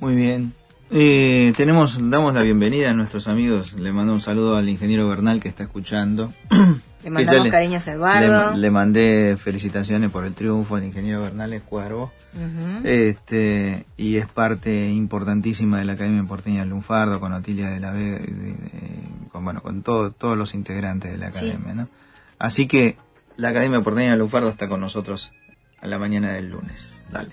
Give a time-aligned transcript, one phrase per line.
[0.00, 0.54] Muy bien.
[0.90, 3.74] Eh, tenemos, damos la bienvenida a nuestros amigos.
[3.74, 6.32] Le mando un saludo al ingeniero Bernal que está escuchando.
[7.04, 8.56] Le mandamos cariños a Eduardo.
[8.56, 12.12] Le, mandé felicitaciones por el triunfo al ingeniero Bernal Escuadro.
[12.84, 18.18] este, y es parte importantísima de la Academia Porteña Lunfardo, con Otilia de la Vega,
[19.30, 21.74] con, bueno, con todo, todos los integrantes de la Academia.
[21.74, 21.88] ¿no?
[22.38, 22.96] Así que
[23.36, 25.32] la Academia Porteña Lunfardo está con nosotros
[25.80, 27.02] a la mañana del lunes.
[27.10, 27.32] Dale.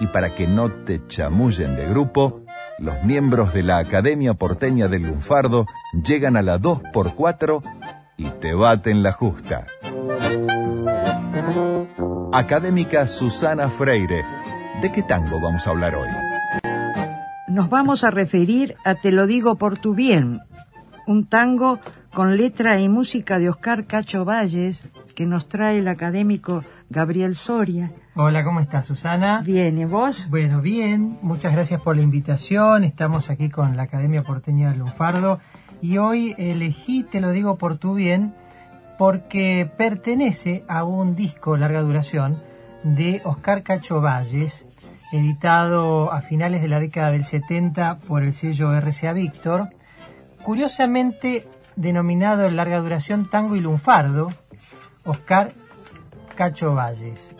[0.00, 2.42] Y para que no te chamullen de grupo,
[2.78, 7.62] los miembros de la Academia Porteña del Lunfardo llegan a la 2x4
[8.16, 9.66] y te baten la justa.
[12.32, 14.24] Académica Susana Freire,
[14.80, 16.08] ¿de qué tango vamos a hablar hoy?
[17.48, 20.40] Nos vamos a referir a Te lo digo por tu bien,
[21.06, 21.80] un tango
[22.12, 27.92] con letra y música de Oscar Cacho Valles que nos trae el académico Gabriel Soria
[28.14, 29.42] Hola, ¿cómo estás, Susana?
[29.44, 30.28] Bien, ¿y vos?
[30.28, 31.18] Bueno, bien.
[31.22, 32.82] Muchas gracias por la invitación.
[32.82, 35.38] Estamos aquí con la Academia Porteña del Lunfardo
[35.80, 38.34] y hoy elegí, te lo digo por tu bien,
[38.98, 42.42] porque pertenece a un disco larga duración
[42.82, 44.66] de Oscar Cacho Valles,
[45.12, 49.68] editado a finales de la década del 70 por el sello RCA Víctor,
[50.42, 54.32] curiosamente denominado en larga duración Tango y Lunfardo,
[55.04, 55.52] Oscar
[56.38, 57.32] Cacho Valles.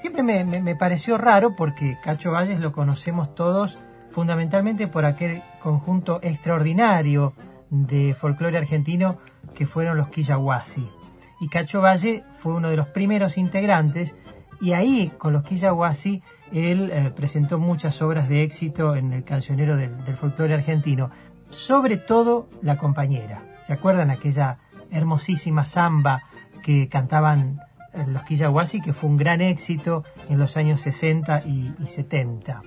[0.00, 3.78] Siempre me, pareció raro porque Cacho Valles lo conocemos todos
[4.10, 7.34] fundamentalmente por aquel conjunto extraordinario
[7.70, 9.18] de folclore argentino
[9.54, 10.90] que fueron los Quillahuasi.
[11.38, 14.16] Y Cacho Valle fue uno de los primeros integrantes
[14.60, 19.76] y ahí con los Quillahuasi él eh, presentó muchas obras de éxito en el cancionero
[19.76, 21.12] del, del folclore argentino,
[21.50, 23.40] sobre todo La compañera.
[23.64, 24.58] ¿Se acuerdan aquella
[24.90, 26.24] hermosísima samba
[26.64, 27.60] que cantaban
[28.04, 32.62] los Quillahuasi, que fue un gran éxito en los años 60 y, 70.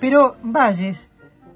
[0.00, 1.10] Pero Valles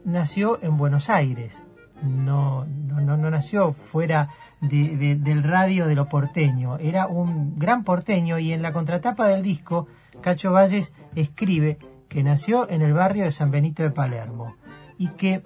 [0.04, 1.56] nació en Buenos Aires,
[2.02, 4.30] no, no, no, nació fuera
[4.60, 9.86] del radio de lo porteño, era un gran porteño y en la contratapa del disco
[10.20, 14.56] Cacho Valles escribe que nació en el barrio de San Benito de Palermo
[14.98, 15.42] y que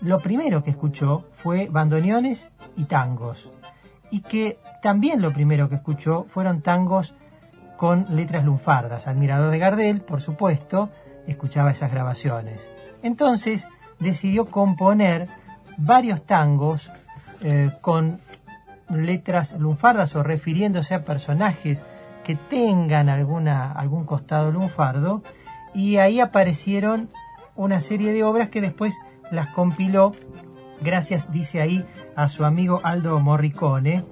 [0.00, 3.50] lo primero que escuchó fue bandoneones y tangos
[4.10, 7.14] y que también lo primero que escuchó fueron tangos
[7.78, 9.06] con letras lunfardas.
[9.06, 10.90] Admirador de Gardel, por supuesto,
[11.26, 12.68] escuchaba esas grabaciones.
[13.02, 13.66] Entonces
[13.98, 15.26] decidió componer
[15.78, 16.90] varios tangos
[17.42, 18.20] eh, con
[18.90, 21.82] letras lunfardas o refiriéndose a personajes
[22.22, 25.22] que tengan alguna, algún costado lunfardo
[25.72, 27.08] y ahí aparecieron
[27.56, 28.98] una serie de obras que después
[29.30, 30.12] las compiló
[30.82, 34.04] gracias, dice ahí, a su amigo Aldo Morricone,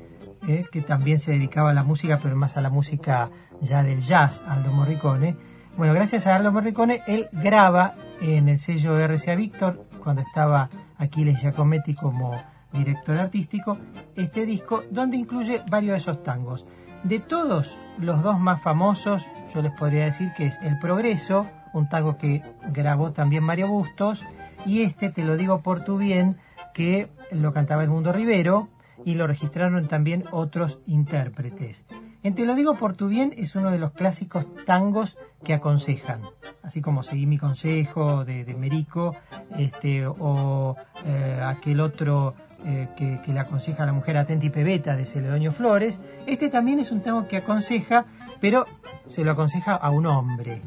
[0.47, 3.30] eh, que también se dedicaba a la música, pero más a la música
[3.60, 5.36] ya del jazz, Aldo Morricone.
[5.76, 11.41] Bueno, gracias a Aldo Morricone, él graba en el sello RCA Víctor, cuando estaba Aquiles
[11.41, 12.36] Giacometti como
[12.72, 13.78] director artístico,
[14.16, 16.66] este disco donde incluye varios de esos tangos.
[17.04, 21.88] De todos los dos más famosos, yo les podría decir que es El Progreso, un
[21.88, 24.24] tango que grabó también Mario Bustos,
[24.64, 26.36] y este, te lo digo por tu bien,
[26.74, 28.69] que lo cantaba el Mundo Rivero,
[29.04, 31.84] y lo registraron también otros intérpretes.
[32.22, 36.20] En Te lo digo por tu bien es uno de los clásicos tangos que aconsejan,
[36.62, 39.16] así como Seguí mi consejo de, Merico,
[39.58, 44.94] este, o eh, aquel otro eh, que, le aconseja a la mujer atenta y pebeta
[44.94, 45.98] de Celedonio Flores.
[46.26, 48.06] Este también es un tango que aconseja,
[48.41, 48.66] pero
[49.04, 50.62] se lo aconseja a un hombre,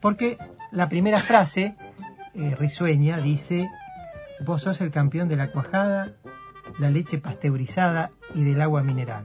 [0.00, 0.38] porque
[0.70, 1.74] la primera frase
[2.34, 3.68] eh, risueña dice,
[4.46, 6.12] vos sos el campeón de la cuajada,
[6.78, 9.24] la leche pasteurizada y del agua mineral.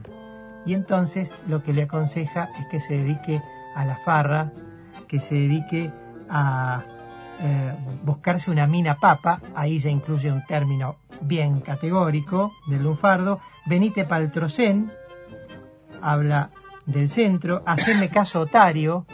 [0.66, 3.42] Y entonces lo que le aconseja es que se dedique
[3.75, 4.51] a la farra,
[5.07, 5.92] que se dedique
[6.30, 6.84] a
[7.42, 7.74] eh,
[8.04, 14.30] buscarse una mina papa, ahí ya incluye un término bien categórico del lunfardo, venite pa'l
[14.30, 14.92] trocén,
[16.01, 16.50] habla
[16.86, 19.06] del centro, haceme caso otario,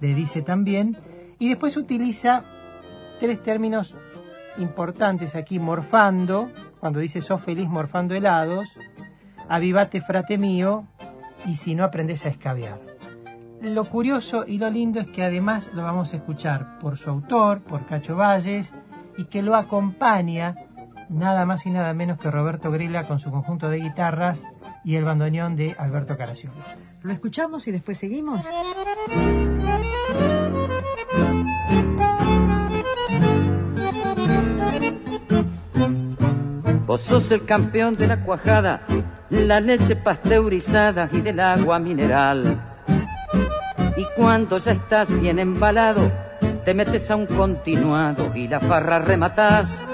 [0.00, 0.96] le dice también,
[1.38, 2.42] y después utiliza
[3.20, 3.94] tres términos
[4.58, 8.68] importantes aquí, morfando, cuando dice sos feliz morfando helados,
[9.48, 10.86] avivate frate mío,
[11.46, 12.80] y si no aprendes a escabiar.
[13.60, 17.60] lo curioso y lo lindo es que además lo vamos a escuchar por su autor,
[17.62, 18.74] por Cacho Valles,
[19.16, 20.54] y que lo acompaña
[21.08, 24.46] nada más y nada menos que Roberto Grela con su conjunto de guitarras
[24.84, 26.56] y el bandoneón de Alberto Caraciolo.
[27.02, 28.46] ¿Lo escuchamos y después seguimos?
[36.88, 38.80] Vos sos el campeón de la cuajada,
[39.28, 42.58] la leche pasteurizada y del agua mineral.
[43.94, 46.10] Y cuando ya estás bien embalado,
[46.64, 49.86] te metes a un continuado y la farra rematás.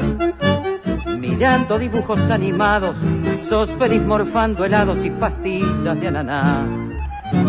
[1.19, 2.97] Mirando dibujos animados,
[3.43, 6.65] sos feliz morfando helados y pastillas de ananá.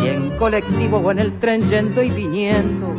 [0.01, 2.95] Y en colectivo o en el tren yendo y viniendo,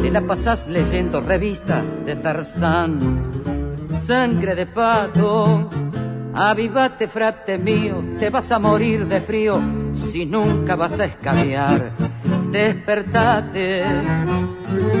[0.00, 3.51] te la pasás leyendo revistas de Tarzán.
[4.06, 5.70] Sangre de pato,
[6.34, 9.60] avivate frate mío, te vas a morir de frío
[9.94, 11.92] si nunca vas a escabear.
[12.50, 13.84] Despertate,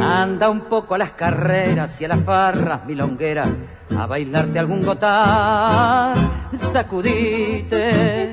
[0.00, 3.60] anda un poco a las carreras y a las farras milongueras
[3.98, 6.14] a bailarte algún gotán,
[6.72, 8.32] sacudite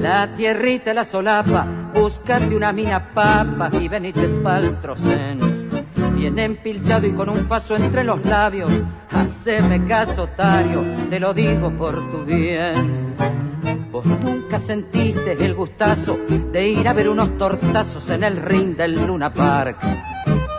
[0.00, 1.64] la tierrita, la solapa,
[1.94, 5.51] búscate una mina papa y venite pa'l trocén.
[6.22, 8.70] Bien empilchado y con un paso entre los labios,
[9.10, 13.16] haceme caso, Tario, te lo digo por tu bien.
[13.90, 16.16] Vos nunca sentiste el gustazo
[16.52, 19.78] de ir a ver unos tortazos en el ring del Luna Park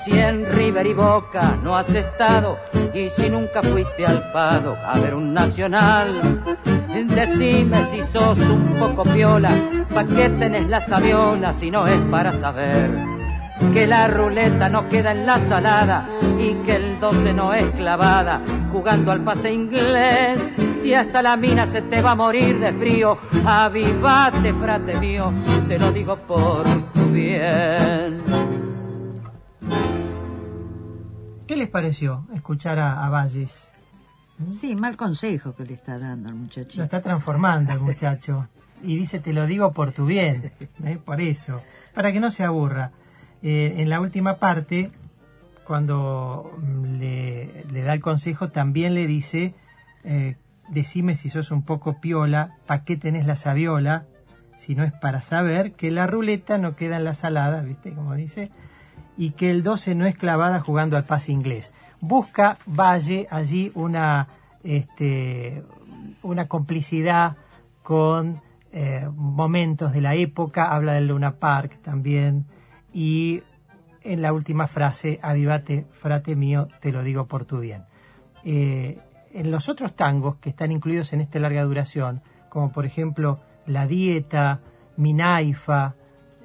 [0.04, 2.58] si en River y Boca no has estado
[2.94, 6.44] y si nunca fuiste al Pado a ver un nacional.
[7.08, 9.52] Decime si sos un poco piola,
[9.94, 13.23] pa' qué tenés la sabiola si no es para saber
[13.72, 18.42] que la ruleta no queda en la salada y que el 12 no es clavada
[18.72, 20.42] jugando al pase inglés.
[20.82, 25.32] Si hasta la mina se te va a morir de frío, avivate, frate mío,
[25.68, 28.22] te lo digo por tu bien.
[31.48, 33.70] ¿Qué les pareció escuchar a, Valles?
[34.52, 36.78] Sí, mal consejo que le está dando al muchacho.
[36.78, 38.48] Lo está transformando el muchacho.
[38.86, 40.52] Y dice, te lo digo por tu bien,
[40.84, 40.98] ¿eh?
[40.98, 41.62] por eso,
[41.94, 42.92] para que no se aburra.
[43.44, 44.92] Eh, en la última parte,
[45.66, 49.54] cuando le, da el consejo, también le dice,
[50.06, 50.38] eh,
[50.70, 54.06] decime si sos un poco piola, ¿para qué tenés la sabiola?
[54.56, 57.94] Si no es para saber que la ruleta no queda en la salada, ¿viste?
[57.94, 58.50] Como dice,
[59.18, 61.74] y que el 12 no es clavada jugando al pase inglés.
[62.00, 64.28] Busca Valle allí una,
[64.64, 65.64] este,
[66.22, 67.36] una complicidad
[67.82, 68.42] con
[68.72, 72.46] eh, momentos de la época, habla del Luna Park también,
[72.94, 73.42] y
[74.04, 77.84] en la última frase, avivate, frate mío, te lo digo por tu bien.
[78.44, 79.00] Eh,
[79.34, 83.88] en los otros tangos que están incluidos en esta larga duración, como por ejemplo La
[83.88, 84.60] Dieta,
[84.98, 85.96] Mi Naifa,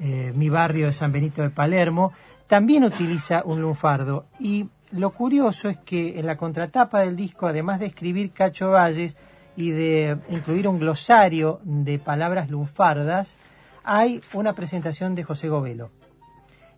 [0.01, 2.13] eh, Mi Barrio de San Benito de Palermo,
[2.47, 7.79] también utiliza un lunfardo y lo curioso es que en la contratapa del disco, además
[7.79, 9.19] de escribir Cacho Valles
[9.55, 13.37] y de incluir un glosario de palabras lunfardas,
[13.85, 15.91] hay una presentación de José Govelo.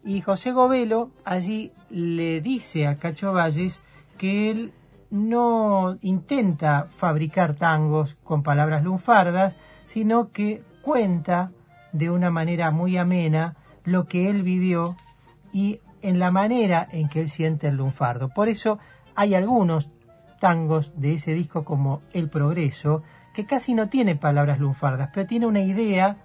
[0.05, 3.83] Y José Govelo allí le dice a Cacho Valles
[4.17, 4.73] que él
[5.11, 11.51] no intenta fabricar tangos con palabras lunfardas, sino que cuenta
[11.93, 14.97] de una manera muy amena lo que él vivió
[15.53, 18.29] y en la manera en que él siente el lunfardo.
[18.29, 18.79] Por eso
[19.15, 19.91] hay algunos
[20.39, 23.03] tangos de ese disco como El Progreso,
[23.35, 26.17] que casi no tiene palabras lunfardas, pero tiene una idea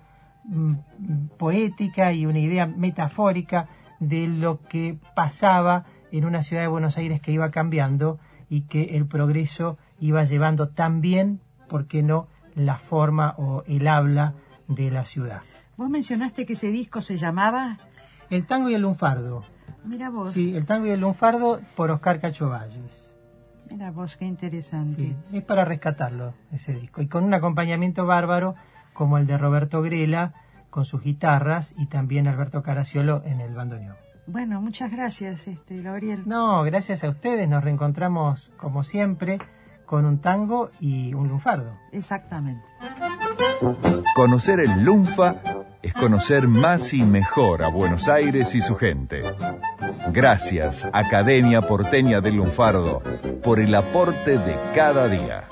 [1.37, 3.67] poética y una idea metafórica
[3.99, 8.95] de lo que pasaba en una ciudad de Buenos Aires que iba cambiando y que
[8.97, 14.33] el progreso iba llevando también, ¿por qué no?, la forma o el habla
[14.67, 15.41] de la ciudad.
[15.77, 17.79] Vos mencionaste que ese disco se llamaba
[18.29, 19.43] el tango y el lunfardo.
[19.83, 20.33] Mira vos.
[20.33, 23.13] Sí, el tango y el lunfardo por Oscar Cacho Valles.
[23.69, 25.15] Mira vos, qué interesante.
[25.33, 27.01] es para rescatarlo ese disco.
[27.01, 28.55] Y con un acompañamiento bárbaro
[28.95, 30.33] como el de Roberto Grela
[30.71, 33.95] con sus guitarras y también Alberto Caraciolo en el bandoneón.
[34.25, 36.23] Bueno, muchas gracias, este, Gabriel.
[36.25, 37.47] No, gracias a ustedes.
[37.47, 39.37] Nos reencontramos como siempre
[39.85, 41.77] con un tango y un lunfardo.
[41.91, 42.65] Exactamente.
[44.15, 45.35] Conocer el lunfa
[45.83, 49.21] es conocer más y mejor a Buenos Aires y su gente.
[50.11, 53.03] Gracias, Academia Porteña del Lunfardo,
[53.43, 55.47] por el aporte de cada día.